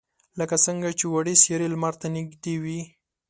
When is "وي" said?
2.63-2.79